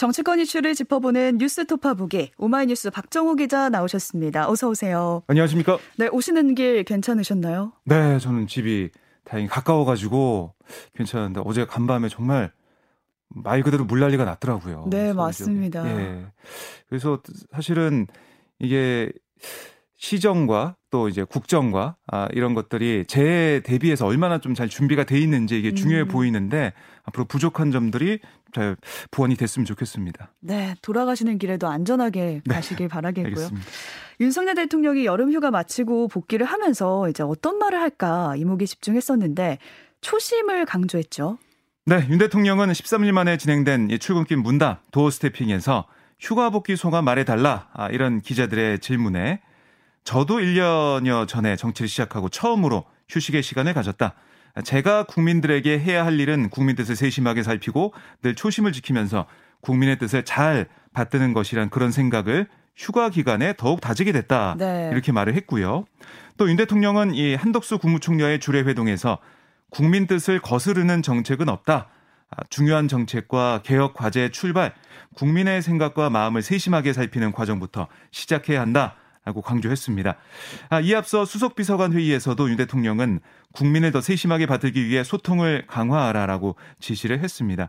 정치권 0.00 0.40
이슈를 0.40 0.74
짚어보는 0.74 1.36
뉴스 1.36 1.66
토파보기 1.66 2.30
오마이뉴스 2.38 2.88
박정호 2.88 3.34
기자 3.34 3.68
나오셨습니다. 3.68 4.48
어서 4.48 4.70
오세요. 4.70 5.22
안녕하십니까? 5.26 5.76
네, 5.98 6.08
오시는 6.08 6.54
길 6.54 6.84
괜찮으셨나요? 6.84 7.72
네, 7.84 8.18
저는 8.18 8.46
집이 8.46 8.88
다행히 9.24 9.46
가까워가지고 9.50 10.54
괜찮은데 10.94 11.42
어제 11.44 11.66
간밤에 11.66 12.08
정말 12.08 12.50
말 13.28 13.62
그대로 13.62 13.84
물난리가 13.84 14.24
났더라고요. 14.24 14.86
네, 14.88 15.12
맞습니다. 15.12 15.86
예. 15.86 16.24
그래서 16.88 17.20
사실은 17.52 18.06
이게 18.58 19.12
시정과 19.98 20.76
또 20.90 21.10
이제 21.10 21.24
국정과 21.24 21.96
아, 22.06 22.26
이런 22.32 22.54
것들이 22.54 23.04
제 23.06 23.60
대비해서 23.66 24.06
얼마나 24.06 24.38
좀 24.38 24.54
잘 24.54 24.66
준비가 24.70 25.04
돼 25.04 25.18
있는지 25.20 25.58
이게 25.58 25.74
중요해 25.74 26.04
음. 26.04 26.08
보이는데 26.08 26.72
앞으로 27.04 27.26
부족한 27.26 27.70
점들이 27.70 28.18
잘 28.52 28.76
보완이 29.10 29.36
됐으면 29.36 29.66
좋겠습니다. 29.66 30.32
네, 30.40 30.74
돌아가시는 30.82 31.38
길에도 31.38 31.68
안전하게 31.68 32.42
네, 32.44 32.54
가시길 32.54 32.88
바라겠고요. 32.88 33.30
알겠습니다. 33.30 33.66
윤석열 34.20 34.54
대통령이 34.54 35.06
여름 35.06 35.32
휴가 35.32 35.50
마치고 35.50 36.08
복귀를 36.08 36.46
하면서 36.46 37.08
이제 37.08 37.22
어떤 37.22 37.58
말을 37.58 37.80
할까 37.80 38.34
이목에 38.36 38.66
집중했었는데 38.66 39.58
초심을 40.00 40.66
강조했죠. 40.66 41.38
네, 41.86 42.06
윤 42.10 42.18
대통령은 42.18 42.70
13일 42.72 43.12
만에 43.12 43.36
진행된 43.36 43.88
출근길 43.98 44.36
문답 44.36 44.90
도어 44.90 45.10
스태핑에서 45.10 45.86
휴가 46.20 46.50
복귀 46.50 46.76
소감 46.76 47.06
말해달라 47.06 47.68
아, 47.72 47.88
이런 47.88 48.20
기자들의 48.20 48.80
질문에 48.80 49.40
저도 50.04 50.38
1년여 50.38 51.26
전에 51.26 51.56
정치를 51.56 51.88
시작하고 51.88 52.28
처음으로 52.28 52.84
휴식의 53.08 53.42
시간을 53.42 53.74
가졌다. 53.74 54.14
제가 54.64 55.04
국민들에게 55.04 55.78
해야 55.78 56.04
할 56.04 56.18
일은 56.18 56.50
국민 56.50 56.76
뜻을 56.76 56.96
세심하게 56.96 57.42
살피고 57.42 57.94
늘 58.22 58.34
초심을 58.34 58.72
지키면서 58.72 59.26
국민의 59.60 59.98
뜻을 59.98 60.24
잘 60.24 60.66
받드는 60.92 61.32
것이란 61.32 61.70
그런 61.70 61.92
생각을 61.92 62.48
휴가 62.76 63.10
기간에 63.10 63.54
더욱 63.56 63.80
다지게 63.80 64.12
됐다. 64.12 64.56
네. 64.58 64.88
이렇게 64.92 65.12
말을 65.12 65.34
했고요. 65.34 65.84
또 66.38 66.48
윤 66.48 66.56
대통령은 66.56 67.14
이 67.14 67.34
한덕수 67.34 67.78
국무총리와의 67.78 68.40
주례 68.40 68.60
회동에서 68.62 69.18
국민 69.68 70.06
뜻을 70.06 70.40
거스르는 70.40 71.02
정책은 71.02 71.48
없다. 71.48 71.88
아, 72.30 72.42
중요한 72.48 72.88
정책과 72.88 73.60
개혁 73.62 73.94
과제의 73.94 74.30
출발, 74.30 74.72
국민의 75.14 75.62
생각과 75.62 76.10
마음을 76.10 76.42
세심하게 76.42 76.92
살피는 76.92 77.32
과정부터 77.32 77.88
시작해야 78.10 78.60
한다. 78.60 78.94
라고 79.24 79.42
강조했습니다. 79.42 80.16
아, 80.70 80.80
이 80.80 80.94
앞서 80.94 81.24
수석비서관 81.24 81.92
회의에서도 81.92 82.48
윤 82.48 82.56
대통령은 82.56 83.20
국민을 83.52 83.92
더 83.92 84.00
세심하게 84.00 84.46
받들기 84.46 84.86
위해 84.86 85.04
소통을 85.04 85.66
강화하라라고 85.66 86.56
지시를 86.80 87.20
했습니다. 87.20 87.68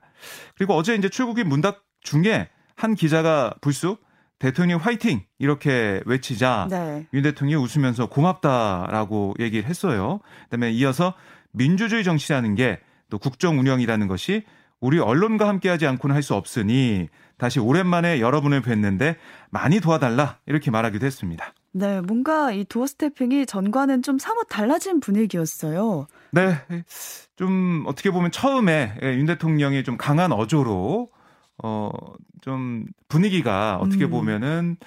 그리고 0.56 0.76
어제 0.76 0.96
이제 0.96 1.10
출국인 1.10 1.50
문답 1.50 1.84
중에 2.02 2.50
한 2.76 2.96
기자가 2.96 3.54
불쑥 3.62 4.02
대통령 4.40 4.80
화이팅 4.80 5.24
이렇게 5.40 6.02
외치자 6.06 6.68
네. 6.70 7.06
윤 7.14 7.22
대통령이 7.22 7.64
웃으면서 7.64 8.08
고맙다라고 8.08 9.36
얘기를 9.40 9.70
했어요. 9.70 10.20
그다음에 10.46 10.72
이어서 10.72 11.14
민주주의 11.52 12.04
정치라는 12.04 12.56
게 12.56 12.80
또 13.12 13.20
국정 13.20 13.60
운영이라는 13.60 14.08
것이 14.08 14.44
우리 14.82 15.00
언론과 15.00 15.48
함께하지 15.48 15.88
않고는 15.88 16.16
할 16.16 16.22
수 16.22 16.36
없으니 16.36 17.08
다시 17.38 17.60
오랜만에 17.60 18.20
여러분을 18.20 18.62
뵀는데 18.62 19.16
많이 19.50 19.80
도와달라 19.80 20.38
이렇게 20.46 20.70
말하기도 20.70 21.06
했습니다. 21.06 21.54
네, 21.72 22.02
뭔가 22.02 22.52
이 22.52 22.66
도어 22.66 22.86
스태핑이 22.86 23.46
전과는 23.46 24.04
좀 24.04 24.20
사뭇 24.20 24.46
달라진 24.50 25.00
분위기였어요. 25.00 26.08
네, 26.32 26.56
좀 27.36 27.86
어떻게 27.88 28.12
보면 28.12 28.32
처음에 28.32 28.98
윤 29.02 29.26
대통령이 29.26 29.84
좀 29.84 29.98
강한 29.98 30.32
어조로 30.32 31.10
어, 31.64 31.92
좀 32.42 32.86
분위기가 33.08 33.78
어떻게 33.78 34.06
음. 34.06 34.10
보면은 34.10 34.78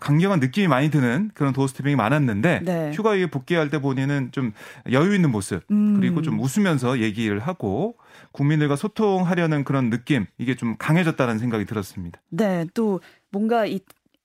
강경한 0.00 0.40
느낌이 0.40 0.68
많이 0.68 0.90
드는 0.90 1.30
그런 1.34 1.52
도어 1.52 1.66
스태핑이 1.66 1.96
많았는데 1.96 2.60
네. 2.64 2.92
휴가에 2.94 3.26
복귀할 3.26 3.68
때 3.68 3.78
보니는 3.78 4.30
좀 4.32 4.52
여유 4.90 5.14
있는 5.14 5.30
모습 5.30 5.62
음. 5.70 5.96
그리고 6.00 6.22
좀 6.22 6.40
웃으면서 6.40 7.00
얘기를 7.00 7.38
하고 7.40 7.96
국민들과 8.32 8.76
소통하려는 8.76 9.64
그런 9.64 9.90
느낌 9.90 10.26
이게 10.38 10.56
좀 10.56 10.76
강해졌다는 10.78 11.38
생각이 11.38 11.66
들었습니다. 11.66 12.20
네, 12.30 12.66
또 12.72 13.00
뭔가 13.30 13.66
이 13.66 13.80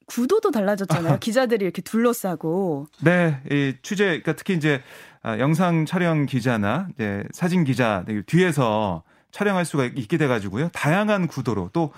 구도도 0.06 0.52
달라졌잖아요. 0.52 1.20
기자들이 1.22 1.64
이렇게 1.64 1.82
둘러싸고. 1.82 2.88
네, 3.04 3.42
이 3.52 3.76
취재 3.84 4.06
그러니까 4.06 4.34
특히 4.34 4.56
이제 4.56 4.82
아, 5.22 5.38
영상 5.38 5.86
촬영 5.86 6.26
기자나 6.26 6.88
이제 6.94 7.24
사진 7.32 7.66
기자 7.66 8.06
뒤에서 8.26 9.04
촬영할 9.32 9.66
수가 9.66 9.86
있게 9.86 10.18
돼가지고요. 10.18 10.70
다양한 10.74 11.28
구도로 11.28 11.70
또 11.74 11.92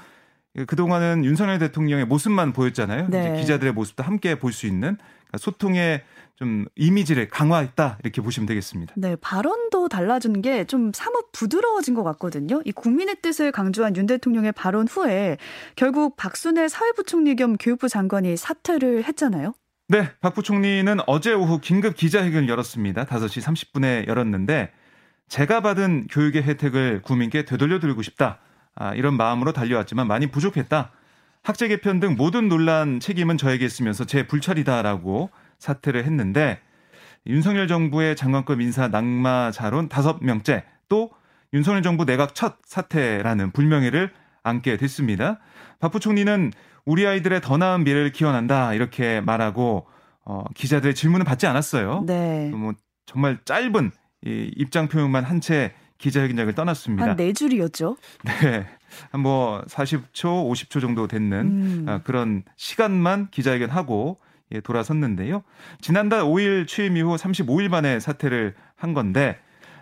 그동안은 0.67 1.23
윤석열 1.23 1.59
대통령의 1.59 2.05
모습만 2.05 2.51
보였잖아요. 2.53 3.07
네. 3.09 3.39
기자들의 3.39 3.73
모습도 3.73 4.03
함께 4.03 4.35
볼 4.35 4.51
수 4.51 4.67
있는 4.67 4.97
그러니까 4.97 5.37
소통의 5.37 6.03
좀 6.35 6.65
이미지를 6.75 7.29
강화했다 7.29 7.99
이렇게 8.03 8.21
보시면 8.21 8.47
되겠습니다. 8.47 8.95
네, 8.97 9.15
발언도 9.21 9.87
달라진 9.87 10.41
게 10.41 10.65
좀 10.65 10.91
사뭇 10.93 11.31
부드러워진 11.31 11.93
것 11.93 12.03
같거든요. 12.03 12.61
이 12.65 12.71
국민의 12.71 13.17
뜻을 13.21 13.51
강조한 13.51 13.95
윤 13.95 14.07
대통령의 14.07 14.51
발언 14.51 14.87
후에 14.87 15.37
결국 15.75 16.17
박순애 16.17 16.67
사회부총리 16.67 17.35
겸 17.35 17.57
교육부 17.57 17.87
장관이 17.87 18.35
사퇴를 18.37 19.03
했잖아요. 19.05 19.53
네, 19.87 20.09
박 20.19 20.33
부총리는 20.33 20.97
어제 21.05 21.33
오후 21.33 21.59
긴급 21.59 21.95
기자회견을 21.95 22.49
열었습니다. 22.49 23.05
5시 23.05 23.41
30분에 23.41 24.07
열었는데 24.07 24.71
제가 25.31 25.61
받은 25.61 26.07
교육의 26.11 26.43
혜택을 26.43 27.01
국민께 27.03 27.45
되돌려 27.45 27.79
드리고 27.79 28.01
싶다. 28.01 28.39
아, 28.75 28.93
이런 28.93 29.15
마음으로 29.15 29.53
달려왔지만 29.53 30.05
많이 30.05 30.27
부족했다. 30.27 30.91
학제 31.41 31.69
개편 31.69 32.01
등 32.01 32.17
모든 32.17 32.49
논란 32.49 32.99
책임은 32.99 33.37
저에게 33.37 33.63
있으면서 33.63 34.03
제 34.03 34.27
불찰이다라고 34.27 35.29
사퇴를 35.57 36.03
했는데 36.03 36.59
윤석열 37.27 37.69
정부의 37.69 38.17
장관급 38.17 38.59
인사 38.59 38.89
낙마자론 38.89 39.87
다섯 39.87 40.21
명째 40.21 40.65
또 40.89 41.11
윤석열 41.53 41.81
정부 41.81 42.03
내각 42.03 42.35
첫 42.35 42.57
사퇴라는 42.65 43.51
불명예를 43.51 44.11
안게 44.43 44.75
됐습니다. 44.75 45.39
박 45.79 45.93
부총리는 45.93 46.51
우리 46.83 47.07
아이들의 47.07 47.39
더 47.39 47.55
나은 47.55 47.85
미래를 47.85 48.11
기원한다 48.11 48.73
이렇게 48.73 49.21
말하고 49.21 49.87
어, 50.25 50.43
기자들의 50.55 50.93
질문을 50.93 51.25
받지 51.25 51.47
않았어요. 51.47 52.03
네. 52.05 52.49
뭐 52.53 52.73
정말 53.05 53.39
짧은 53.45 53.91
이 54.25 54.51
입장 54.55 54.87
표명만 54.87 55.23
한 55.23 55.39
채 55.41 55.73
기자회견장을 55.97 56.53
떠났습니다. 56.53 57.05
한 57.11 57.15
네 57.15 57.31
줄이었죠? 57.33 57.95
네. 58.23 58.65
한뭐 59.11 59.63
40초, 59.67 60.49
50초 60.51 60.81
정도 60.81 61.07
됐는 61.07 61.39
음. 61.39 61.85
아, 61.87 62.01
그런 62.03 62.43
시간만 62.55 63.29
기자회견하고 63.31 64.17
예, 64.53 64.59
돌아섰는데요. 64.59 65.43
지난달 65.79 66.23
5일 66.23 66.67
취임 66.67 66.97
이후 66.97 67.15
35일 67.15 67.69
만에 67.69 67.99
사퇴를 67.99 68.53
한 68.75 68.93
건데 68.93 69.37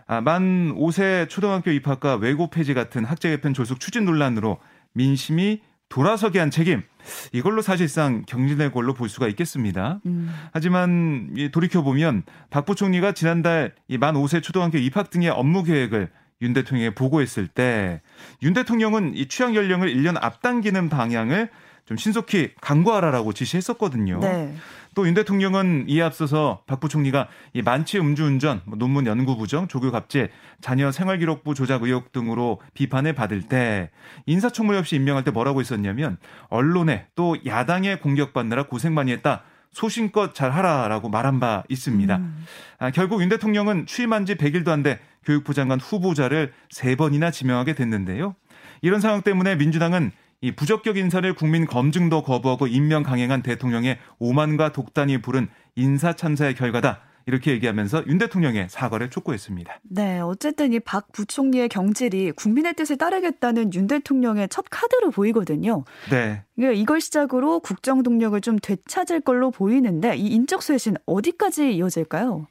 아, 0.07 0.21
만 0.21 0.75
5세 0.75 1.27
초등학교 1.29 1.71
입학과 1.71 2.15
외고 2.15 2.49
폐지 2.49 2.73
같은 2.73 3.03
학제 3.05 3.29
개편 3.29 3.53
졸속 3.53 3.79
추진 3.79 4.05
논란으로 4.05 4.57
민심이 4.93 5.61
돌아서게 5.87 6.37
한 6.39 6.51
책임 6.51 6.83
이걸로 7.31 7.61
사실상 7.61 8.23
경질된 8.27 8.71
걸로 8.71 8.93
볼 8.93 9.09
수가 9.09 9.27
있겠습니다. 9.29 9.99
음. 10.05 10.33
하지만 10.51 11.33
돌이켜 11.51 11.81
보면 11.81 12.23
박 12.49 12.65
부총리가 12.65 13.13
지난달 13.13 13.73
만 13.99 14.15
5세 14.15 14.41
초등학교 14.41 14.77
입학 14.77 15.09
등의 15.09 15.29
업무 15.29 15.63
계획을 15.63 16.09
윤 16.41 16.53
대통령에 16.53 16.91
보고했을 16.91 17.47
때 17.47 18.01
윤 18.41 18.53
대통령은 18.53 19.15
이 19.15 19.27
취향 19.27 19.55
연령을 19.55 19.93
1년 19.93 20.17
앞당기는 20.21 20.89
방향을 20.89 21.49
좀 21.85 21.97
신속히 21.97 22.51
강구하라라고 22.61 23.33
지시했었거든요. 23.33 24.19
네. 24.19 24.55
또 24.95 25.05
윤 25.05 25.13
대통령은 25.13 25.85
이에 25.87 26.01
앞서서 26.01 26.63
박 26.67 26.79
부총리가 26.79 27.27
이 27.53 27.61
만취 27.61 27.99
음주운전, 27.99 28.61
뭐 28.65 28.77
논문 28.77 29.05
연구 29.05 29.37
부정, 29.37 29.67
조교 29.67 29.91
갑질, 29.91 30.29
자녀 30.61 30.91
생활기록부 30.91 31.53
조작 31.55 31.83
의혹 31.83 32.11
등으로 32.11 32.59
비판을 32.73 33.13
받을 33.13 33.41
때 33.41 33.91
인사청문회 34.25 34.79
없이 34.79 34.95
임명할 34.95 35.23
때 35.23 35.31
뭐라고 35.31 35.59
했었냐면 35.59 36.17
언론에 36.49 37.07
또 37.15 37.37
야당에 37.45 37.95
공격받느라 37.95 38.63
고생 38.63 38.93
많이 38.93 39.11
했다. 39.11 39.43
소신껏 39.71 40.33
잘 40.33 40.51
하라라고 40.51 41.09
말한 41.09 41.39
바 41.39 41.63
있습니다. 41.69 42.15
음. 42.17 42.45
아, 42.79 42.89
결국 42.89 43.21
윤 43.21 43.29
대통령은 43.29 43.85
취임한 43.85 44.25
지 44.25 44.35
100일도 44.35 44.69
안 44.69 44.81
돼 44.81 44.99
교육부 45.23 45.53
장관 45.53 45.79
후보자를 45.79 46.53
3번이나 46.73 47.31
지명하게 47.31 47.75
됐는데요. 47.75 48.35
이런 48.81 48.99
상황 48.99 49.21
때문에 49.21 49.55
민주당은 49.55 50.11
이 50.41 50.51
부적격 50.53 50.97
인사를 50.97 51.33
국민 51.35 51.65
검증도 51.65 52.23
거부하고 52.23 52.67
임명 52.67 53.03
강행한 53.03 53.41
대통령의 53.41 53.97
오만과 54.19 54.71
독단이 54.71 55.21
부른 55.21 55.49
인사 55.75 56.13
참사의 56.13 56.55
결과다. 56.55 57.01
이렇게 57.25 57.51
얘기하면서 57.51 58.05
윤 58.07 58.17
대통령의 58.17 58.67
사과를 58.69 59.09
촉구했습니다. 59.11 59.81
네, 59.83 60.19
어쨌든 60.19 60.73
이 60.73 60.79
박 60.79 61.11
부총리의 61.11 61.69
경질이 61.69 62.31
국민의 62.31 62.73
뜻을 62.73 62.97
따르겠다는 62.97 63.71
윤 63.73 63.85
대통령의 63.85 64.47
첫 64.49 64.65
카드로 64.69 65.11
보이거든요. 65.11 65.83
네. 66.09 66.41
이걸 66.57 67.01
시작으로 67.01 67.59
국정 67.59 68.01
동력을 68.01 68.39
좀 68.41 68.57
되찾을 68.57 69.21
걸로 69.21 69.51
보이는데 69.51 70.15
이 70.15 70.27
인적 70.27 70.63
쇄신 70.63 70.95
어디까지 71.05 71.75
이어질까요? 71.75 72.47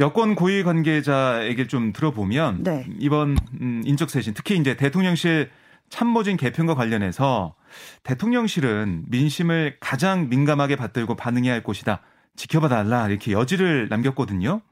여권 0.00 0.34
고위 0.34 0.64
관계자 0.64 1.40
얘기를 1.44 1.68
좀 1.68 1.92
들어보면 1.92 2.64
네. 2.64 2.86
이번 2.98 3.36
음, 3.60 3.82
인적 3.86 4.10
쇄신 4.10 4.34
특히 4.34 4.56
이제 4.58 4.76
대통령실 4.76 5.48
참모진 5.90 6.36
개편과 6.36 6.74
관련해서 6.74 7.54
대통령실은 8.04 9.04
민심을 9.08 9.76
가장 9.80 10.28
민감하게 10.28 10.76
받들고 10.76 11.16
반응해야 11.16 11.52
할 11.52 11.62
곳이다. 11.62 12.00
지켜봐 12.36 12.68
달라 12.68 13.08
이렇게 13.08 13.32
여지를 13.32 13.88
남겼거든요. 13.90 14.62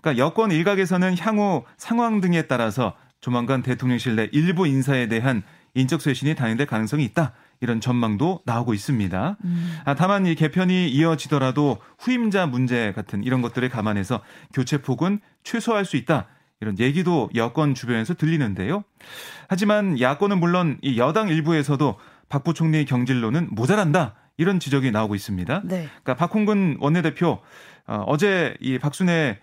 그러니까 0.00 0.24
여권 0.24 0.52
일각에서는 0.52 1.18
향후 1.18 1.64
상황 1.76 2.20
등에 2.20 2.42
따라서 2.42 2.94
조만간 3.20 3.62
대통령실 3.62 4.14
내 4.14 4.28
일부 4.32 4.66
인사에 4.66 5.08
대한 5.08 5.42
인적 5.74 6.00
쇄신이 6.00 6.34
단행될 6.34 6.66
가능성이 6.66 7.04
있다. 7.04 7.32
이런 7.60 7.80
전망도 7.80 8.42
나오고 8.44 8.74
있습니다. 8.74 9.36
음. 9.42 9.78
아, 9.84 9.94
다만 9.94 10.26
이 10.26 10.34
개편이 10.34 10.88
이어지더라도 10.90 11.78
후임자 11.98 12.46
문제 12.46 12.92
같은 12.92 13.24
이런 13.24 13.42
것들을 13.42 13.66
감안해서 13.70 14.20
교체 14.52 14.78
폭은 14.82 15.20
최소화할 15.42 15.84
수 15.84 15.96
있다. 15.96 16.28
이런 16.60 16.78
얘기도 16.78 17.28
여권 17.34 17.74
주변에서 17.74 18.14
들리는데요. 18.14 18.84
하지만 19.48 20.00
야권은 20.00 20.38
물론 20.40 20.78
이 20.82 20.98
여당 20.98 21.28
일부에서도 21.28 21.96
박 22.28 22.44
부총리의 22.44 22.86
경질로는 22.86 23.48
모자란다. 23.52 24.14
이런 24.38 24.60
지적이 24.60 24.90
나오고 24.90 25.14
있습니다. 25.14 25.62
네. 25.64 25.88
그러니까 26.02 26.14
박홍근 26.14 26.78
원내대표 26.80 27.38
어, 27.86 28.04
어제 28.06 28.54
이 28.60 28.78
박순애 28.78 29.38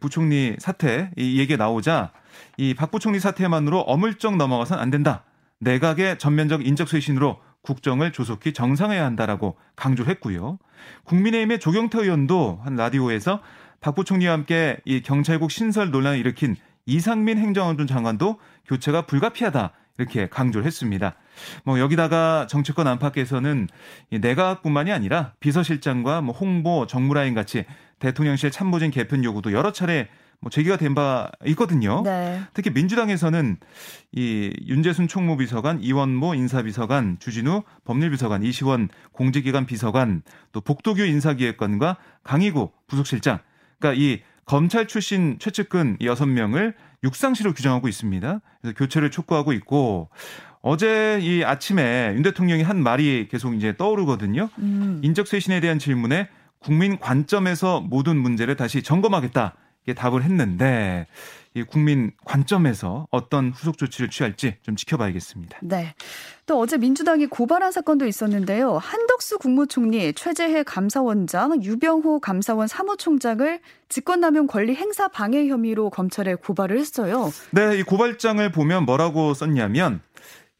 부총리 0.00 0.56
사태 0.58 1.10
이 1.16 1.38
얘기가 1.38 1.56
나오자 1.64 2.12
이 2.56 2.74
박 2.74 2.90
부총리 2.90 3.18
사태만으로 3.20 3.80
어물쩍 3.80 4.36
넘어가선 4.36 4.78
안 4.78 4.90
된다. 4.90 5.24
내각의 5.60 6.18
전면적 6.18 6.66
인적 6.66 6.88
쇄신으로 6.88 7.40
국정을 7.62 8.12
조속히 8.12 8.52
정상화해야 8.52 9.04
한다라고 9.04 9.56
강조했고요. 9.74 10.58
국민의힘의 11.04 11.58
조경태 11.58 12.00
의원도 12.02 12.60
한 12.62 12.76
라디오에서 12.76 13.40
박 13.86 13.94
부총리와 13.94 14.32
함께 14.32 14.78
이 14.84 15.00
경찰국 15.00 15.52
신설 15.52 15.92
논란을 15.92 16.18
일으킨 16.18 16.56
이상민 16.86 17.38
행정안전 17.38 17.86
장관도 17.86 18.40
교체가 18.66 19.02
불가피하다 19.02 19.70
이렇게 19.98 20.28
강조를 20.28 20.66
했습니다. 20.66 21.14
뭐 21.62 21.78
여기다가 21.78 22.48
정치권 22.48 22.88
안팎에서는 22.88 23.68
내각뿐만이 24.10 24.90
아니라 24.90 25.34
비서실장과 25.38 26.20
뭐 26.20 26.34
홍보, 26.34 26.88
정무라인 26.88 27.34
같이 27.34 27.64
대통령실 28.00 28.50
참모진 28.50 28.90
개편 28.90 29.22
요구도 29.22 29.52
여러 29.52 29.70
차례 29.70 30.08
뭐 30.40 30.50
제기가 30.50 30.78
된 30.78 30.96
바 30.96 31.30
있거든요. 31.46 32.02
네. 32.02 32.40
특히 32.54 32.70
민주당에서는 32.70 33.56
이 34.10 34.52
윤재순 34.66 35.06
총무비서관, 35.06 35.80
이원모 35.80 36.34
인사비서관, 36.34 37.18
주진우 37.20 37.62
법률비서관, 37.84 38.42
이시원 38.42 38.88
공직기관 39.12 39.64
비서관, 39.64 40.22
또 40.50 40.60
복도규 40.60 41.04
인사기획관과 41.04 41.98
강희구 42.24 42.72
부속실장. 42.88 43.38
그러니까 43.78 44.00
이 44.02 44.20
검찰 44.44 44.86
출신 44.86 45.38
최측근 45.38 45.96
6명을 45.98 46.74
육상시로 47.02 47.52
규정하고 47.52 47.88
있습니다. 47.88 48.40
그래서 48.60 48.74
교체를 48.76 49.10
촉구하고 49.10 49.52
있고 49.52 50.08
어제 50.62 51.18
이 51.22 51.44
아침에 51.44 52.12
윤 52.14 52.22
대통령이 52.22 52.62
한 52.62 52.82
말이 52.82 53.28
계속 53.30 53.54
이제 53.54 53.76
떠오르거든요. 53.76 54.48
음. 54.58 55.00
인적 55.02 55.28
쇄신에 55.28 55.60
대한 55.60 55.78
질문에 55.78 56.28
국민 56.58 56.98
관점에서 56.98 57.80
모든 57.80 58.16
문제를 58.16 58.56
다시 58.56 58.82
점검하겠다. 58.82 59.54
이게 59.84 59.94
답을 59.94 60.24
했는데 60.24 61.06
이 61.45 61.45
국민 61.62 62.12
관점에서 62.24 63.06
어떤 63.10 63.50
후속 63.50 63.78
조치를 63.78 64.10
취할지 64.10 64.56
좀 64.62 64.76
지켜봐야겠습니다. 64.76 65.58
네. 65.62 65.94
또 66.46 66.60
어제 66.60 66.78
민주당이 66.78 67.26
고발한 67.26 67.72
사건도 67.72 68.06
있었는데요. 68.06 68.78
한덕수 68.78 69.38
국무총리, 69.38 70.12
최재해 70.12 70.62
감사원장, 70.62 71.62
유병호 71.62 72.20
감사원 72.20 72.68
사무총장을 72.68 73.60
직권남용 73.88 74.46
권리 74.46 74.74
행사 74.74 75.08
방해 75.08 75.48
혐의로 75.48 75.90
검찰에 75.90 76.34
고발을 76.34 76.78
했어요. 76.78 77.32
네, 77.50 77.78
이 77.78 77.82
고발장을 77.82 78.50
보면 78.52 78.84
뭐라고 78.84 79.34
썼냐면 79.34 80.00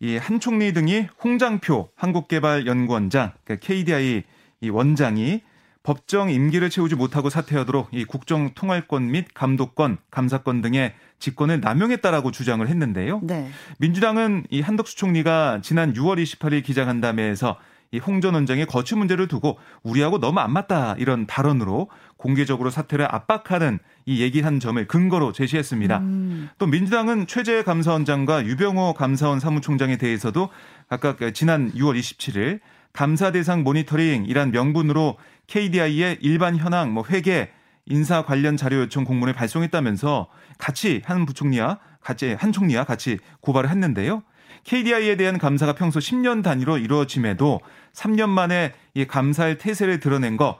이 0.00 0.18
한 0.18 0.40
총리 0.40 0.72
등이 0.72 1.08
홍장표 1.24 1.88
한국개발연구원장, 1.94 3.32
그러니까 3.44 3.66
KDI 3.66 4.24
이 4.60 4.68
원장이 4.68 5.42
법정 5.86 6.30
임기를 6.30 6.68
채우지 6.68 6.96
못하고 6.96 7.30
사퇴하도록 7.30 7.90
이 7.92 8.04
국정 8.04 8.50
통할권 8.54 9.12
및 9.12 9.26
감독권, 9.32 9.98
감사권 10.10 10.60
등의 10.60 10.94
직권을 11.20 11.60
남용했다라고 11.60 12.32
주장을 12.32 12.66
했는데요. 12.66 13.20
네. 13.22 13.48
민주당은 13.78 14.46
이 14.50 14.60
한덕수 14.60 14.96
총리가 14.96 15.60
지난 15.62 15.92
6월 15.92 16.20
28일 16.20 16.64
기자간담회에서 16.64 17.56
이홍전 17.92 18.34
원장의 18.34 18.66
거취 18.66 18.96
문제를 18.96 19.28
두고 19.28 19.60
우리하고 19.84 20.18
너무 20.18 20.40
안 20.40 20.52
맞다 20.52 20.96
이런 20.98 21.24
발언으로 21.24 21.88
공개적으로 22.16 22.68
사퇴를 22.68 23.06
압박하는 23.08 23.78
이 24.06 24.20
얘기한 24.22 24.58
점을 24.58 24.84
근거로 24.88 25.30
제시했습니다. 25.30 25.98
음. 25.98 26.48
또 26.58 26.66
민주당은 26.66 27.28
최재 27.28 27.62
감사원장과 27.62 28.44
유병호 28.46 28.94
감사원 28.94 29.38
사무총장에 29.38 29.98
대해서도 29.98 30.48
각각 30.88 31.18
지난 31.32 31.70
6월 31.74 31.96
27일 31.96 32.58
감사 32.96 33.30
대상 33.30 33.62
모니터링이란 33.62 34.52
명분으로 34.52 35.18
KDI의 35.48 36.18
일반 36.22 36.56
현황, 36.56 36.92
뭐 36.94 37.04
회계, 37.10 37.50
인사 37.84 38.24
관련 38.24 38.56
자료 38.56 38.78
요청 38.80 39.04
공문을 39.04 39.34
발송했다면서 39.34 40.28
같이 40.58 41.02
한 41.04 41.26
부총리와 41.26 41.78
같이 42.00 42.32
한 42.32 42.52
총리와 42.52 42.84
같이 42.84 43.18
고발을 43.42 43.68
했는데요. 43.68 44.22
KDI에 44.64 45.16
대한 45.16 45.38
감사가 45.38 45.74
평소 45.74 46.00
10년 46.00 46.42
단위로 46.42 46.78
이루어짐에도 46.78 47.60
3년 47.92 48.30
만에 48.30 48.72
이 48.94 49.04
감사의 49.04 49.58
태세를 49.58 50.00
드러낸 50.00 50.38
거 50.38 50.58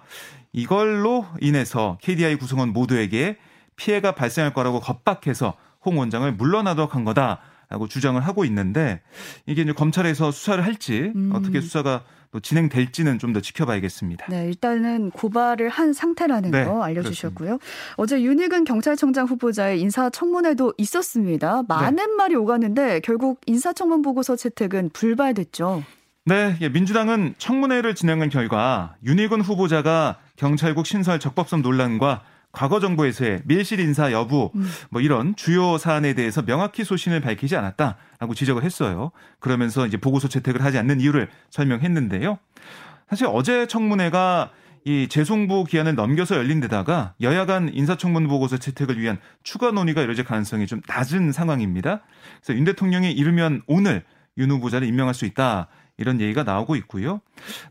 이걸로 0.53 1.27
인해서 1.41 1.97
KDI 2.03 2.37
구성원 2.37 2.75
모두에게 2.75 3.39
피해가 3.77 4.13
발생할 4.13 4.53
거라고 4.53 4.81
겁박해서 4.81 5.55
홍 5.85 5.99
원장을 5.99 6.31
물러나도록 6.35 6.95
한 6.95 7.05
거다라고 7.05 7.89
주장을 7.89 8.21
하고 8.21 8.45
있는데 8.45 9.01
이게 9.47 9.63
이제 9.63 9.73
검찰에서 9.73 10.31
수사를 10.31 10.63
할지 10.65 11.13
음. 11.17 11.31
어떻게 11.35 11.63
수사가 11.63 12.05
또 12.31 12.41
진행될지는 12.41 13.19
좀 13.19 13.33
더 13.33 13.41
지켜봐야겠습니다. 13.41 14.27
네, 14.31 14.47
일단은 14.47 15.11
고발을 15.11 15.69
한 15.69 15.93
상태라는 15.93 16.51
네, 16.51 16.65
거 16.65 16.83
알려주셨고요. 16.83 17.59
그렇습니다. 17.59 17.95
어제 17.97 18.23
윤희근 18.23 18.65
경찰청장 18.65 19.27
후보자의 19.27 19.81
인사청문회도 19.81 20.75
있었습니다. 20.79 21.65
많은 21.69 21.97
네. 21.97 22.15
말이 22.17 22.35
오갔는데 22.35 23.01
결국 23.01 23.41
인사청문 23.47 24.03
보고서 24.03 24.37
채택은 24.37 24.91
불발됐죠. 24.95 25.83
네, 26.25 26.57
예, 26.61 26.69
민주당은 26.69 27.35
청문회를 27.39 27.95
진행한 27.95 28.31
결과 28.31 28.97
윤희근 29.05 29.43
후보자가 29.43 30.19
경찰국 30.37 30.87
신설 30.87 31.21
적법성 31.21 31.63
논란과 31.63 32.23
과거 32.57 32.81
정부에서의 32.81 33.43
밀실 33.45 33.81
인사 33.81 34.11
여부 34.13 34.51
음. 34.55 34.67
뭐 34.89 35.03
이런 35.03 35.37
주요 35.37 35.77
사안에 35.77 36.15
대해서 36.15 36.41
명확히 36.41 36.85
소신을 36.85 37.21
밝히지 37.21 37.55
않았다라고 37.55 38.35
지적을 38.35 38.65
했어요. 38.65 39.11
그러면서 39.41 39.87
이제 39.87 39.99
보고서 39.99 40.27
채택을 40.27 40.65
하지 40.65 40.79
않는 40.79 41.03
이유를 41.03 41.29
설명했는데요. 41.51 42.39
사실 43.11 43.27
어제 43.31 43.67
청문회가 43.67 44.53
이 44.87 45.07
재송부 45.07 45.65
기한을 45.65 45.97
넘겨서 45.97 46.37
열린 46.37 46.61
데다가 46.61 47.13
여야 47.21 47.45
간 47.45 47.69
인사청문 47.71 48.27
보고서 48.27 48.57
채택을 48.57 48.99
위한 48.99 49.19
추가 49.43 49.71
논의가 49.71 50.01
이뤄질 50.01 50.25
가능성이 50.25 50.67
좀 50.67 50.81
낮은 50.89 51.33
상황입니다. 51.33 52.01
그래서 52.41 52.59
윤 52.59 52.65
대통령이 52.65 53.13
이르면 53.13 53.65
오늘 53.67 54.03
윤 54.39 54.51
후보자를 54.51 54.89
임명할 54.89 55.13
수 55.13 55.27
있다. 55.27 55.67
이런 55.99 56.23
얘기가 56.23 56.43
나오고 56.43 56.77
있고요. 56.77 57.21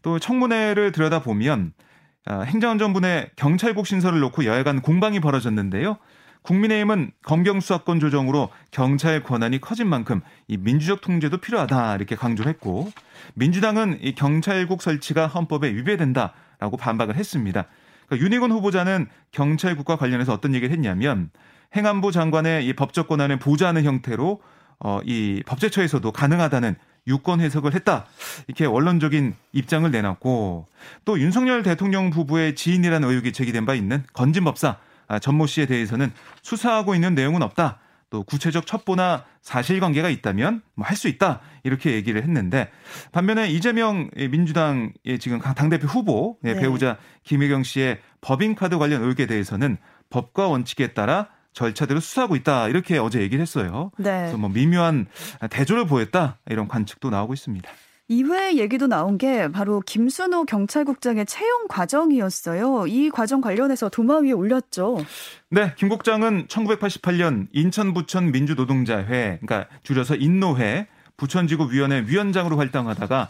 또 0.04 0.20
청문회를 0.20 0.92
들여다보면 0.92 1.72
아, 1.72 1.85
행정안전부의 2.30 3.32
경찰국 3.36 3.86
신설을 3.86 4.20
놓고 4.20 4.46
여야 4.46 4.64
간 4.64 4.82
공방이 4.82 5.20
벌어졌는데요. 5.20 5.98
국민의힘은 6.42 7.12
검경 7.24 7.60
수사권 7.60 8.00
조정으로 8.00 8.50
경찰 8.72 9.24
권한이 9.24 9.60
커진 9.62 9.88
만큼 9.88 10.22
이 10.48 10.58
민주적 10.58 11.02
통제도 11.02 11.38
필요하다 11.38 11.96
이렇게 11.96 12.16
강조를 12.16 12.50
했고 12.52 12.92
민주당은 13.34 14.00
이 14.02 14.14
경찰국 14.14 14.82
설치가 14.82 15.28
헌법에 15.28 15.70
위배된다라고 15.74 16.78
반박을 16.78 17.16
했습니다. 17.16 17.66
그러니까 18.08 18.26
윤희곤 18.26 18.52
후보자는 18.52 19.08
경찰국과 19.32 19.96
관련해서 19.98 20.34
어떤 20.34 20.54
얘기를 20.54 20.74
했냐면 20.74 21.32
행안부 21.76 22.12
장관의 22.12 22.66
이 22.66 22.74
법적 22.74 23.08
권한을 23.08 23.40
보좌하는 23.40 23.84
형태로 23.84 24.42
어, 24.80 25.00
이 25.04 25.42
법제처에서도 25.46 26.12
가능하다는 26.12 26.76
유권 27.08 27.40
해석을 27.42 27.74
했다. 27.76 28.06
이렇게 28.48 28.66
원론적인 28.66 29.36
입장을 29.54 29.90
내놨고 29.90 30.68
또 31.06 31.20
윤석열 31.20 31.64
대통령 31.64 32.10
부부의 32.10 32.56
지인이라는 32.56 33.08
의혹이 33.08 33.32
제기된 33.34 33.66
바 33.66 33.74
있는 33.76 34.04
건진법사 34.14 34.78
아, 35.08 35.20
전모 35.20 35.46
씨에 35.46 35.68
대해서는 35.68 36.12
수사하고 36.42 36.96
있는 36.96 37.14
내용은 37.14 37.42
없다. 37.44 37.80
또 38.12 38.24
구체적 38.24 38.66
첩보나 38.68 39.26
사실관계가 39.42 40.10
있다면 40.10 40.62
뭐 40.76 40.88
할 40.88 40.96
수 40.96 41.08
있다 41.08 41.42
이렇게 41.64 41.94
얘기를 41.94 42.22
했는데 42.24 42.70
반면에 43.12 43.50
이재명 43.50 44.10
민주당의 44.16 45.20
지금 45.20 45.40
당 45.40 45.70
대표 45.70 45.88
후보 45.88 46.38
네. 46.42 46.54
배우자 46.54 46.98
김혜경 47.24 47.64
씨의 47.64 48.00
법인카드 48.22 48.78
관련 48.78 49.02
의혹에 49.02 49.26
대해서는 49.26 49.78
법과 50.12 50.48
원칙에 50.48 50.94
따라 50.94 51.30
절차대로 51.56 52.00
수사하고 52.00 52.36
있다 52.36 52.68
이렇게 52.68 53.00
어제 53.00 53.22
얘기를 53.22 53.42
했어요. 53.42 53.90
네. 53.98 54.20
그래서 54.20 54.38
뭐 54.38 54.50
미묘한 54.50 55.08
대조를 55.50 55.88
보였다 55.88 56.38
이런 56.50 56.68
관측도 56.68 57.10
나오고 57.10 57.34
있습니다. 57.34 57.68
이외의 58.08 58.60
얘기도 58.60 58.86
나온 58.86 59.18
게 59.18 59.52
바로 59.52 59.80
김순호 59.80 60.46
경찰국장의 60.46 61.26
채용 61.26 61.68
과정이었어요. 61.68 62.86
이 62.86 63.10
과정 63.10 63.42
관련해서 63.42 63.90
도마 63.90 64.20
위에 64.20 64.32
올렸죠. 64.32 65.04
네, 65.50 65.74
김 65.76 65.90
국장은 65.90 66.46
1988년 66.46 67.48
인천 67.52 67.96
부천 67.96 68.32
민주노동자회, 68.32 69.40
그러니까 69.42 69.68
줄여서 69.82 70.18
인노회 70.18 70.88
부천지구위원회 71.18 72.04
위원장으로 72.06 72.58
활동하다가 72.58 73.30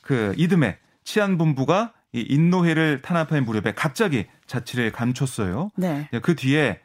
그 0.00 0.34
이듬해 0.36 0.78
치안본부가 1.04 1.92
이 2.12 2.26
인노회를 2.28 3.02
탄압한 3.02 3.44
무렵에 3.44 3.74
갑자기 3.76 4.26
자취를 4.48 4.90
감췄어요. 4.90 5.70
네. 5.76 6.08
그 6.22 6.34
뒤에 6.34 6.80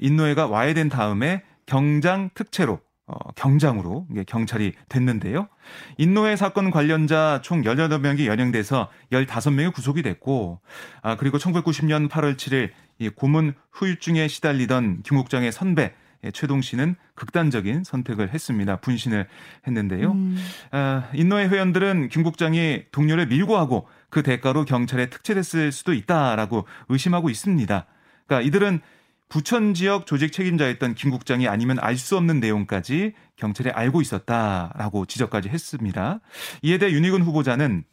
인노회가 0.00 0.46
와해된 0.46 0.88
다음에 0.88 1.42
경장 1.66 2.30
특채로 2.34 2.80
어, 3.08 3.32
경장으로 3.36 4.08
경찰이 4.26 4.72
됐는데요. 4.88 5.48
인노회 5.96 6.34
사건 6.34 6.72
관련자 6.72 7.40
총 7.42 7.62
18명이 7.62 8.26
연행돼서 8.26 8.88
15명이 9.12 9.72
구속이 9.72 10.02
됐고, 10.02 10.60
아, 11.02 11.16
그리고 11.16 11.38
1990년 11.38 12.08
8월 12.08 12.36
7일 12.36 12.70
이 12.98 13.08
고문 13.08 13.54
후유증에 13.70 14.26
시달리던 14.26 15.02
김 15.02 15.18
국장의 15.18 15.52
선배 15.52 15.94
최동 16.32 16.60
씨는 16.62 16.96
극단적인 17.14 17.84
선택을 17.84 18.32
했습니다. 18.34 18.76
분신을 18.76 19.28
했는데요. 19.68 20.10
음. 20.10 20.36
아, 20.72 21.08
인노회 21.14 21.46
회원들은 21.46 22.08
김 22.08 22.24
국장이 22.24 22.84
동료를 22.90 23.26
밀고 23.26 23.56
하고 23.56 23.86
그 24.10 24.24
대가로 24.24 24.64
경찰에 24.64 25.10
특채됐을 25.10 25.70
수도 25.70 25.92
있다라고 25.92 26.66
의심하고 26.88 27.30
있습니다. 27.30 27.86
그러니까 28.26 28.46
이들은 28.48 28.80
부천 29.28 29.74
지역 29.74 30.06
조직 30.06 30.32
책임자였던 30.32 30.94
김 30.94 31.10
국장이 31.10 31.48
아니면 31.48 31.78
알 31.80 31.96
수 31.96 32.16
없는 32.16 32.40
내용까지 32.40 33.14
경찰에 33.36 33.70
알고 33.70 34.00
있었다라고 34.00 35.06
지적까지 35.06 35.48
했습니다. 35.48 36.20
이에 36.62 36.78
대해 36.78 36.92
윤희근 36.92 37.22
후보자는 37.22 37.84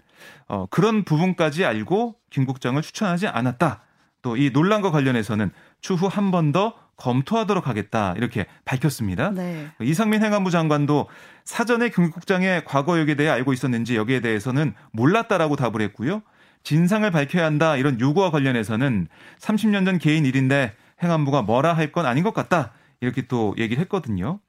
어, 0.47 0.67
그런 0.69 1.03
부분까지 1.03 1.65
알고 1.65 2.15
김 2.29 2.45
국장을 2.45 2.79
추천하지 2.81 3.27
않았다. 3.27 3.81
또 4.21 4.37
이 4.37 4.51
논란과 4.51 4.91
관련해서는 4.91 5.51
추후 5.81 6.07
한 6.07 6.31
번 6.31 6.51
더 6.53 6.75
검토하도록 6.95 7.67
하겠다 7.67 8.13
이렇게 8.15 8.45
밝혔습니다. 8.65 9.31
네. 9.31 9.67
이상민 9.81 10.23
행안부 10.23 10.51
장관도 10.51 11.09
사전에 11.43 11.89
김 11.89 12.11
국장의 12.11 12.63
과거 12.65 12.99
역에 12.99 13.15
대해 13.15 13.29
알고 13.29 13.51
있었는지 13.51 13.95
여기에 13.97 14.21
대해서는 14.21 14.73
몰랐다라고 14.91 15.55
답을 15.55 15.81
했고요. 15.81 16.21
진상을 16.63 17.09
밝혀야 17.11 17.43
한다 17.45 17.75
이런 17.75 17.99
요구와 17.99 18.29
관련해서는 18.31 19.07
30년 19.39 19.85
전 19.85 19.97
개인 19.97 20.25
일인데 20.25 20.73
행안부가 21.03 21.41
뭐라 21.43 21.73
할 21.73 21.91
건 21.91 22.05
아닌 22.05 22.23
것 22.23 22.33
같다. 22.33 22.71
이렇게 23.01 23.23
또 23.27 23.53
얘기를 23.57 23.81
했거든요. 23.81 24.39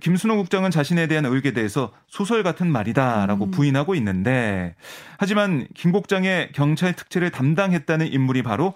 김순호 0.00 0.36
국장은 0.36 0.70
자신에 0.72 1.06
대한 1.06 1.24
의혹에 1.24 1.52
대해서 1.52 1.92
소설 2.08 2.42
같은 2.42 2.70
말이다라고 2.70 3.44
음. 3.46 3.50
부인하고 3.52 3.94
있는데 3.94 4.74
하지만 5.18 5.68
김 5.74 5.92
국장의 5.92 6.50
경찰 6.52 6.94
특채를 6.94 7.30
담당했다는 7.30 8.12
인물이 8.12 8.42
바로 8.42 8.74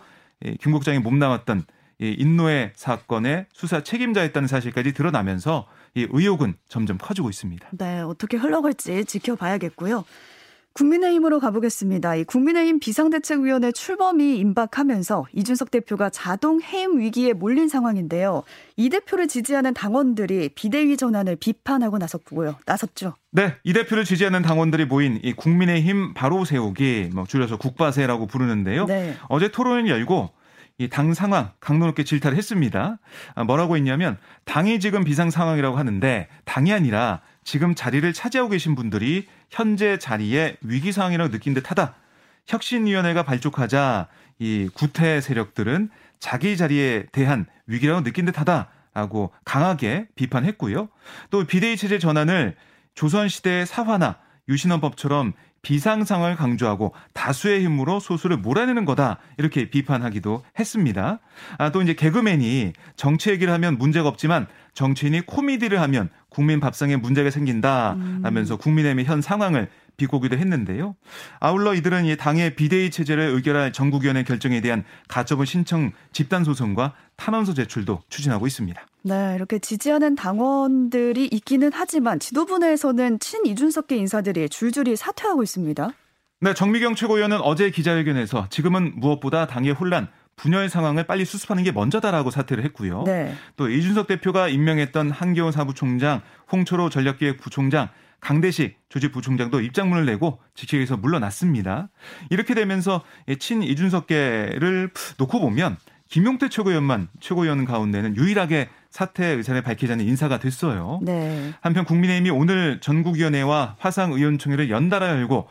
김 0.61 0.71
국장이 0.73 1.00
몸담았던 1.00 1.64
인노의 1.99 2.73
사건의 2.76 3.47
수사 3.52 3.83
책임자였다는 3.83 4.47
사실까지 4.47 4.92
드러나면서 4.92 5.66
이 5.95 6.06
의혹은 6.11 6.54
점점 6.68 6.99
커지고 6.99 7.30
있습니다. 7.30 7.68
네, 7.73 8.00
어떻게 8.00 8.37
흘러갈지 8.37 9.06
지켜봐야겠고요. 9.06 10.04
국민의힘으로 10.76 11.40
가보겠습니다. 11.40 12.16
이 12.16 12.25
국민의힘 12.25 12.80
비상대책위원회 12.80 13.73
출범이 13.73 14.37
임박하면서 14.38 15.26
이준석 15.33 15.71
대표가 15.71 16.11
자동 16.11 16.61
해임 16.61 16.99
위기에 16.99 17.33
몰린 17.33 17.68
상황인데요. 17.68 18.42
이 18.76 18.90
대표를 18.90 19.26
지지하는 19.26 19.73
당원들이 19.73 20.50
비대위 20.50 20.99
전환을 20.99 21.37
비판하고 21.37 21.97
나섰고요. 21.99 22.56
나섰죠. 22.66 23.14
네, 23.33 23.54
이 23.64 23.73
대표를 23.73 24.04
지지하는 24.04 24.42
당원들이 24.42 24.85
모인 24.85 25.18
이 25.23 25.33
국민의힘 25.33 26.14
바로 26.14 26.45
세우기, 26.45 27.11
뭐 27.14 27.25
줄여서 27.25 27.56
국바세라고 27.56 28.26
부르는데요. 28.26 28.85
네. 28.85 29.14
어제 29.28 29.49
토론을 29.49 29.88
열고 29.88 30.30
이당 30.78 31.14
상황 31.14 31.52
강도 31.59 31.87
높게 31.87 32.04
질타를 32.04 32.37
했습니다. 32.37 32.99
아, 33.35 33.45
뭐라고 33.45 33.76
했냐면 33.76 34.18
당이 34.45 34.78
지금 34.78 35.04
비상 35.04 35.30
상황이라고 35.30 35.78
하는데 35.78 36.28
당이 36.45 36.71
아니라 36.73 37.23
지금 37.46 37.76
자리를 37.76 38.12
차지하고 38.12 38.50
계신 38.50 38.74
분들이 38.74 39.28
현재 39.50 39.98
자리에 39.98 40.56
위기 40.62 40.90
상황이라고 40.90 41.30
느낀 41.30 41.54
듯하다. 41.54 41.94
혁신위원회가 42.48 43.22
발족하자 43.22 44.08
이 44.40 44.68
구태 44.74 45.20
세력들은 45.20 45.88
자기 46.18 46.56
자리에 46.56 47.06
대한 47.12 47.46
위기라고 47.68 48.02
느낀 48.02 48.24
듯하다라고 48.24 49.32
강하게 49.44 50.08
비판했고요. 50.16 50.88
또 51.30 51.44
비대위 51.44 51.76
체제 51.76 52.00
전환을 52.00 52.56
조선시대의 52.96 53.64
사화나 53.64 54.18
유신헌법처럼 54.48 55.32
비상상을 55.62 56.36
강조하고 56.36 56.94
다수의 57.12 57.64
힘으로 57.64 57.98
소수를 57.98 58.36
몰아내는 58.36 58.84
거다 58.84 59.18
이렇게 59.36 59.68
비판하기도 59.68 60.44
했습니다. 60.58 61.18
아, 61.58 61.72
또 61.72 61.82
이제 61.82 61.94
개그맨이 61.94 62.72
정치 62.94 63.30
얘기를 63.30 63.52
하면 63.52 63.76
문제가 63.76 64.08
없지만 64.08 64.46
정치인이 64.74 65.22
코미디를 65.26 65.80
하면 65.80 66.08
국민 66.28 66.60
밥상에 66.60 66.94
문제가 66.94 67.30
생긴다라면서 67.30 68.54
음. 68.54 68.58
국민의힘의 68.58 69.06
현 69.06 69.20
상황을 69.20 69.68
비꼬기도 69.96 70.36
했는데요. 70.36 70.94
아울러 71.40 71.74
이들은 71.74 72.04
이 72.04 72.16
당의 72.16 72.54
비대위 72.54 72.90
체제를 72.90 73.24
의결할 73.34 73.72
전국위원회 73.72 74.22
결정에 74.24 74.60
대한 74.60 74.84
가처분 75.08 75.46
신청 75.46 75.92
집단 76.12 76.44
소송과 76.44 76.94
탄원서 77.16 77.54
제출도 77.54 78.02
추진하고 78.08 78.46
있습니다. 78.46 78.80
네, 79.02 79.34
이렇게 79.36 79.58
지지하는 79.58 80.16
당원들이 80.16 81.26
있기는 81.26 81.70
하지만 81.72 82.18
지도부 82.18 82.58
내에서는 82.58 83.18
친 83.20 83.46
이준석계 83.46 83.96
인사들이 83.96 84.48
줄줄이 84.48 84.96
사퇴하고 84.96 85.42
있습니다. 85.42 85.90
네, 86.40 86.54
정미경 86.54 86.94
최고위원은 86.94 87.40
어제 87.40 87.70
기자회견에서 87.70 88.48
지금은 88.50 88.94
무엇보다 88.96 89.46
당의 89.46 89.72
혼란, 89.72 90.08
분열 90.36 90.68
상황을 90.68 91.04
빨리 91.06 91.24
수습하는 91.24 91.64
게 91.64 91.72
먼저다라고 91.72 92.30
사퇴를 92.30 92.62
했고요. 92.64 93.04
네. 93.06 93.34
또 93.56 93.70
이준석 93.70 94.06
대표가 94.06 94.48
임명했던 94.48 95.10
한겨운 95.10 95.50
사부총장, 95.50 96.20
홍철호 96.52 96.90
전략기획부총장, 96.90 97.88
강대식 98.26 98.76
조직부총장도 98.88 99.61
입장문을 99.61 100.04
내고 100.04 100.40
직책에서 100.56 100.97
물러났습니다. 100.97 101.90
이렇게 102.28 102.54
되면서 102.54 103.04
친 103.38 103.62
이준석계를 103.62 104.90
놓고 105.18 105.38
보면 105.38 105.76
김용태 106.09 106.49
최고위원만 106.49 107.06
최고위원 107.21 107.64
가운데는 107.64 108.16
유일하게 108.16 108.68
사퇴 108.90 109.26
의사를 109.26 109.62
밝히자는 109.62 110.04
인사가 110.04 110.40
됐어요. 110.40 110.99
네. 111.02 111.52
한편 111.61 111.85
국민의힘이 111.85 112.30
오늘 112.30 112.80
전국위원회와 112.80 113.76
화상의원총회를 113.78 114.71
연달아 114.71 115.09
열고 115.11 115.49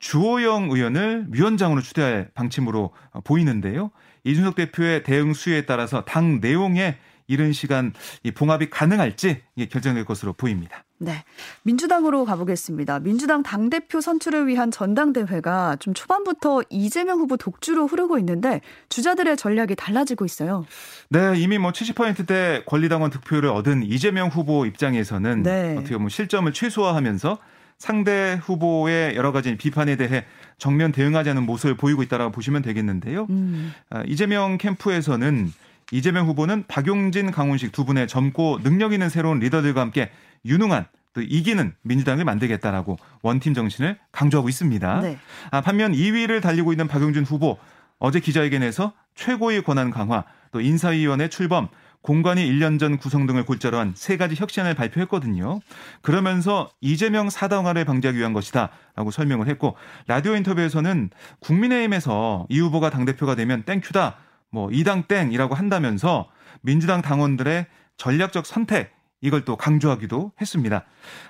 주호영 0.00 0.70
의원을 0.72 1.26
위원장으로 1.30 1.80
추대할 1.80 2.30
방침으로 2.34 2.90
보이는데요. 3.22 3.92
이준석 4.24 4.56
대표의 4.56 5.04
대응 5.04 5.32
수위에 5.32 5.64
따라서 5.64 6.04
당 6.04 6.40
내용에 6.40 6.96
이른 7.28 7.52
시간 7.52 7.92
이 8.24 8.32
봉합이 8.32 8.68
가능할지 8.68 9.42
결정될 9.70 10.04
것으로 10.04 10.32
보입니다. 10.32 10.84
네. 11.02 11.24
민주당으로 11.62 12.26
가보겠습니다. 12.26 13.00
민주당 13.00 13.42
당대표 13.42 14.02
선출을 14.02 14.46
위한 14.46 14.70
전당대회가 14.70 15.76
좀 15.80 15.94
초반부터 15.94 16.62
이재명 16.68 17.18
후보 17.20 17.38
독주로 17.38 17.86
흐르고 17.86 18.18
있는데 18.18 18.60
주자들의 18.90 19.38
전략이 19.38 19.76
달라지고 19.76 20.26
있어요. 20.26 20.66
네. 21.08 21.32
이미 21.38 21.56
뭐 21.56 21.72
70%대 21.72 22.64
권리당원 22.66 23.10
득표를 23.10 23.48
얻은 23.48 23.82
이재명 23.84 24.28
후보 24.28 24.66
입장에서는 24.66 25.42
네. 25.42 25.76
어떻게 25.78 25.94
보면 25.96 26.10
실점을 26.10 26.52
최소화하면서 26.52 27.38
상대 27.78 28.38
후보의 28.42 29.16
여러 29.16 29.32
가지 29.32 29.56
비판에 29.56 29.96
대해 29.96 30.26
정면 30.58 30.92
대응하지 30.92 31.32
는 31.32 31.46
모습을 31.46 31.76
보이고 31.76 32.02
있다라고 32.02 32.30
보시면 32.30 32.60
되겠는데요. 32.60 33.26
음. 33.30 33.72
아, 33.88 34.02
이재명 34.06 34.58
캠프에서는 34.58 35.50
이재명 35.92 36.26
후보는 36.26 36.64
박용진, 36.68 37.30
강훈식 37.30 37.72
두 37.72 37.86
분의 37.86 38.06
젊고 38.06 38.60
능력 38.62 38.92
있는 38.92 39.08
새로운 39.08 39.38
리더들과 39.38 39.80
함께 39.80 40.10
유능한 40.44 40.86
또 41.12 41.22
이기는 41.22 41.74
민주당을 41.82 42.24
만들겠다라고 42.24 42.98
원팀 43.22 43.54
정신을 43.54 43.98
강조하고 44.12 44.48
있습니다. 44.48 45.00
네. 45.00 45.18
아, 45.50 45.60
반면 45.60 45.92
2위를 45.92 46.40
달리고 46.40 46.72
있는 46.72 46.86
박용진 46.88 47.24
후보 47.24 47.58
어제 47.98 48.20
기자회견에서 48.20 48.92
최고의 49.14 49.62
권한 49.62 49.90
강화, 49.90 50.24
또 50.52 50.60
인사위원회 50.60 51.28
출범, 51.28 51.68
공관위 52.02 52.50
1년 52.50 52.78
전 52.78 52.96
구성 52.96 53.26
등을 53.26 53.44
골자로 53.44 53.78
한 53.78 53.92
세 53.94 54.16
가지 54.16 54.34
혁신을 54.34 54.74
발표했거든요. 54.74 55.60
그러면서 56.00 56.70
이재명 56.80 57.28
사당화를 57.28 57.84
방지하기 57.84 58.18
위한 58.18 58.32
것이다 58.32 58.70
라고 58.96 59.10
설명을 59.10 59.48
했고 59.48 59.76
라디오 60.06 60.34
인터뷰에서는 60.34 61.10
국민의힘에서 61.40 62.46
이 62.48 62.58
후보가 62.60 62.88
당대표가 62.90 63.34
되면 63.34 63.64
땡큐다 63.64 64.16
뭐 64.50 64.70
이당 64.72 65.04
땡이라고 65.04 65.54
한다면서 65.54 66.30
민주당 66.62 67.02
당원들의 67.02 67.66
전략적 67.98 68.46
선택 68.46 68.94
이걸 69.20 69.44
또 69.44 69.56
강조하기도 69.56 70.32
했습니다. 70.40 70.84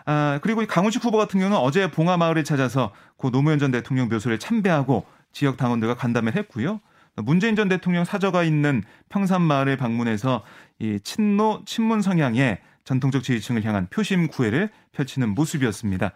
아, 0.07 0.39
그리고 0.43 0.63
이 0.63 0.67
강훈식 0.67 1.05
후보 1.05 1.19
같은 1.19 1.41
경우는 1.41 1.59
어제 1.59 1.91
봉화마을을 1.91 2.45
찾아서 2.45 2.93
고 3.17 3.31
노무현 3.31 3.59
전 3.59 3.71
대통령 3.71 4.09
묘소를 4.09 4.39
참배하고 4.39 5.07
지역 5.33 5.57
당원들과 5.57 5.95
간담회를 5.95 6.39
했고요. 6.41 6.81
문재인 7.17 7.57
전 7.57 7.69
대통령 7.69 8.05
사저가 8.05 8.45
있는 8.45 8.83
평산마을을 9.09 9.77
방문해서 9.77 10.43
이 10.79 10.99
친노 11.03 11.63
친문 11.67 12.03
성향의 12.03 12.61
전통적 12.85 13.23
지지층을 13.23 13.65
향한 13.65 13.89
표심 13.91 14.29
구애를 14.29 14.71
펼치는 14.93 15.35
모습이었습니다. 15.35 16.13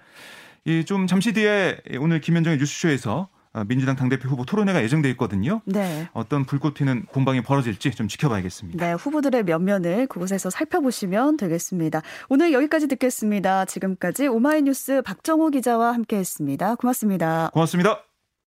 이 0.67 0.85
좀 0.87 1.07
잠시 1.07 1.33
뒤에 1.35 1.79
오늘 1.99 2.21
김현정의 2.21 2.59
뉴스쇼에서 2.59 3.29
어, 3.29 3.34
민주당 3.67 3.97
당대표 3.97 4.29
후보 4.29 4.45
토론회가 4.45 4.83
예정돼 4.83 5.11
있거든요. 5.11 5.61
네. 5.65 6.09
어떤 6.13 6.45
불꽃 6.45 6.75
튀는 6.75 7.07
공방이 7.07 7.43
벌어질지 7.43 7.93
좀 7.93 8.09
지켜봐야겠습니다. 8.09 8.85
네, 8.85 8.93
후보들의 8.95 9.45
면면을 9.45 10.07
그곳에서 10.07 10.51
살펴보시면 10.51 11.37
되겠습니다. 11.37 12.03
오늘 12.29 12.53
여기까지 12.53 12.89
듣겠습니다. 12.89 13.65
지금까지 13.65 14.27
오마이뉴스 14.27 15.03
박정호 15.03 15.51
기자와 15.51 15.93
함께했습니다. 15.95 16.75
고맙습니다. 16.77 17.51
고맙습니다. 17.53 18.14